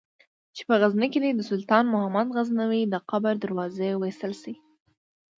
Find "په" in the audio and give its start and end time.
0.67-0.73